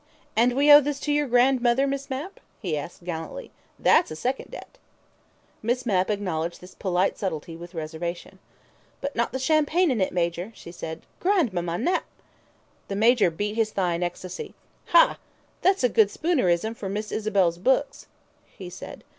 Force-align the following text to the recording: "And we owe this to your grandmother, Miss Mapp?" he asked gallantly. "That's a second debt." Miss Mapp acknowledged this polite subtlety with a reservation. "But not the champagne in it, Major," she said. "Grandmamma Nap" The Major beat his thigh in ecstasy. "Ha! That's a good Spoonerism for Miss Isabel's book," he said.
"And 0.35 0.53
we 0.55 0.71
owe 0.71 0.81
this 0.81 0.99
to 1.01 1.11
your 1.13 1.27
grandmother, 1.27 1.85
Miss 1.85 2.09
Mapp?" 2.09 2.39
he 2.59 2.75
asked 2.75 3.03
gallantly. 3.03 3.51
"That's 3.77 4.09
a 4.09 4.15
second 4.15 4.49
debt." 4.49 4.79
Miss 5.61 5.85
Mapp 5.85 6.09
acknowledged 6.09 6.59
this 6.59 6.73
polite 6.73 7.19
subtlety 7.19 7.55
with 7.55 7.75
a 7.75 7.77
reservation. 7.77 8.39
"But 8.99 9.15
not 9.15 9.31
the 9.31 9.37
champagne 9.37 9.91
in 9.91 10.01
it, 10.01 10.11
Major," 10.11 10.51
she 10.55 10.71
said. 10.71 11.03
"Grandmamma 11.19 11.77
Nap" 11.77 12.05
The 12.87 12.95
Major 12.95 13.29
beat 13.29 13.53
his 13.55 13.69
thigh 13.69 13.93
in 13.93 14.01
ecstasy. 14.01 14.55
"Ha! 14.87 15.19
That's 15.61 15.83
a 15.83 15.87
good 15.87 16.09
Spoonerism 16.09 16.75
for 16.75 16.89
Miss 16.89 17.11
Isabel's 17.11 17.59
book," 17.59 17.87
he 18.47 18.71
said. 18.71 19.03